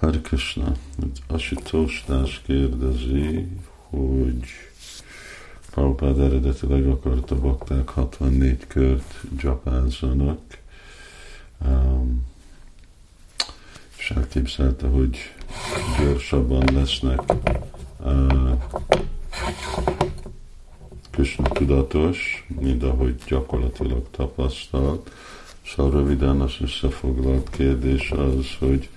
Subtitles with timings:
[0.00, 0.72] Hare Krishna,
[1.26, 3.48] Asitostás kérdezi,
[3.90, 4.44] hogy
[5.70, 10.40] Prabhupád eredetileg akarta bakták 64 kört gyapázzanak,
[11.66, 12.26] um,
[13.98, 15.16] és elképzelte, hogy
[15.98, 17.20] gyorsabban lesznek
[17.98, 18.52] uh,
[21.10, 25.10] Krishna tudatos, mint ahogy gyakorlatilag tapasztalt.
[25.66, 28.88] Szóval röviden az összefoglalt kérdés az, hogy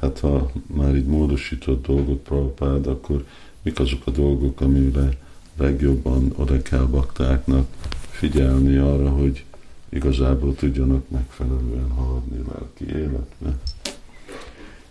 [0.00, 3.26] hát ha már így módosított dolgot Prabhupád, akkor
[3.62, 5.08] mik azok a dolgok, amire
[5.56, 7.66] legjobban oda kell baktáknak
[8.10, 9.44] figyelni arra, hogy
[9.88, 13.58] igazából tudjanak megfelelően haladni lelki életbe.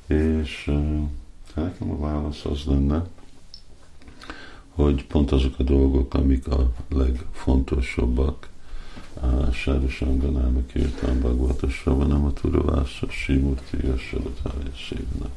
[0.08, 0.72] És
[1.55, 3.05] hát nekem a válasz az lenne,
[4.70, 8.49] hogy pont azok a dolgok, amik a legfontosabbak,
[9.52, 15.29] Sári Sanganának írtam Bhagavata Sravanam a Tudavása Simurti Yasadatája Szívna.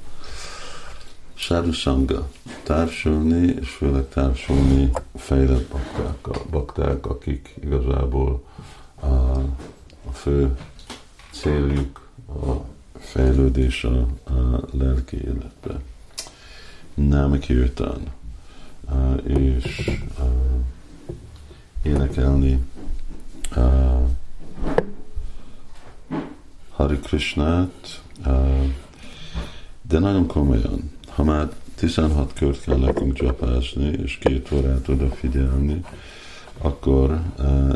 [1.34, 2.28] Sáru Sanga,
[2.62, 8.44] társulni, és főleg társulni fejlett bakták, bakták akik igazából
[9.00, 10.58] a, a fő
[11.30, 12.52] céljuk a
[12.98, 15.80] fejlődés a, a lelki életbe.
[16.94, 18.02] Nem kirtan,
[19.24, 19.90] és
[21.82, 22.58] énekelni
[26.78, 28.02] Hari Krishnát,
[29.88, 30.90] de nagyon komolyan.
[31.08, 35.84] Ha már 16 kört kell nekünk csapázni, és két órát odafigyelni,
[36.58, 37.20] akkor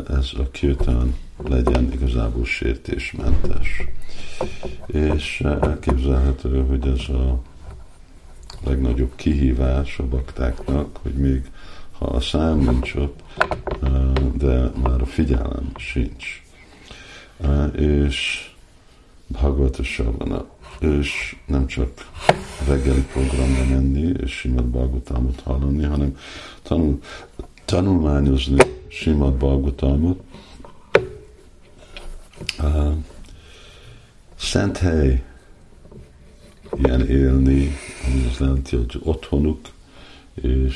[0.09, 1.15] ez a kirtán
[1.47, 3.83] legyen igazából sértésmentes.
[4.85, 7.41] És elképzelhető, hogy ez a
[8.65, 11.51] legnagyobb kihívás a baktáknak, hogy még
[11.97, 13.23] ha a szám nincs ott,
[14.37, 16.43] de már a figyelem sincs.
[17.75, 18.47] És
[19.33, 20.45] Bhagavata Savana,
[20.79, 21.89] és nem csak
[22.67, 26.17] reggeli programra menni, és Simad Bhagavatamot hallani, hanem
[26.61, 26.99] tanul,
[27.65, 30.21] tanulmányozni Simad Bhagavatamot.
[34.35, 35.23] Szent hely
[36.77, 39.59] ilyen élni, ami az jelenti, hogy otthonuk,
[40.33, 40.75] és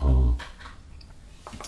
[0.00, 0.42] a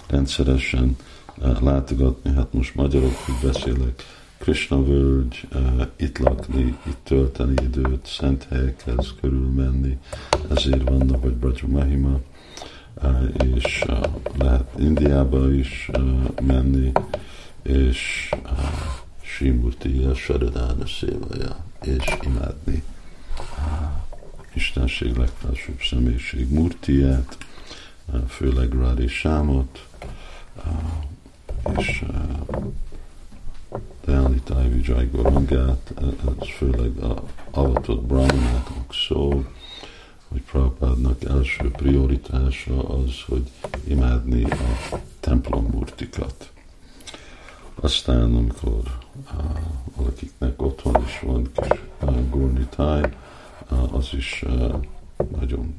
[0.07, 0.97] rendszeresen
[1.43, 4.03] eh, látogatni, hát most magyarok, hogy beszélek,
[4.49, 9.99] Krishna völgy, eh, itt lakni, itt tölteni időt, szent helyekhez körülmenni,
[10.51, 12.21] ezért vannak, hogy Braja Mahima,
[13.03, 13.11] eh,
[13.55, 13.85] és
[14.39, 15.91] lehet Indiába is
[16.43, 16.93] menni,
[17.63, 18.31] és
[19.21, 22.83] Simurti Saradána szévaja, és imádni.
[24.55, 27.37] Istenség legfelsőbb személyiség Murtiát,
[28.29, 29.87] főleg Rádi Sámot,
[31.77, 32.05] és
[34.09, 35.93] Dayani Vijay Gorangát,
[36.41, 39.49] ez főleg a avatott brahmanáknak szól,
[40.29, 43.51] hogy Prabhupádnak első prioritása az, hogy
[43.85, 46.53] imádni a templom murtikat.
[47.75, 48.83] Aztán, amikor
[49.33, 49.45] uh,
[49.97, 51.79] valakiknek otthon is van kis
[53.71, 54.75] uh, az is uh,
[55.39, 55.75] nagyon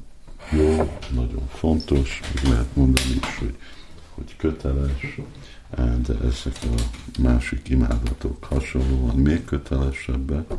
[0.52, 3.58] jó, nagyon fontos, még lehet mondani is, hogy,
[4.20, 5.20] hogy köteles,
[5.78, 6.82] de ezek a
[7.22, 10.52] másik imádatok hasonlóan még kötelesebbek.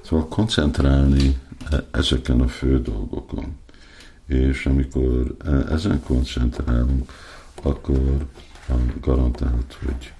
[0.00, 1.38] Szóval koncentrálni
[1.90, 3.56] ezeken a fő dolgokon.
[4.26, 5.36] És amikor
[5.70, 7.12] ezen koncentrálunk,
[7.62, 8.26] akkor
[9.00, 10.12] garantált, hogy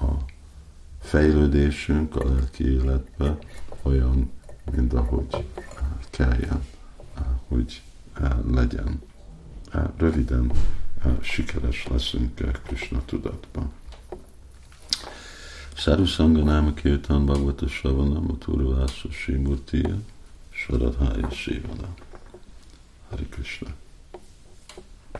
[0.00, 0.24] a
[1.00, 3.38] fejlődésünk a lelki életbe
[3.82, 4.30] olyan,
[4.70, 5.26] mint ahogy
[6.10, 6.62] kelljen
[7.52, 7.82] hogy
[8.20, 9.00] eh, legyen.
[9.72, 10.56] Eh, röviden eh,
[11.22, 12.34] sikeres leszünk
[12.66, 13.72] Krishna tudatban.
[15.76, 19.96] Száru Sanganama Kirtan Bhagavata Sravanam Uturu Simurtiya
[20.54, 21.88] Saradhaya Sivana.
[23.10, 23.81] Hari Krishna.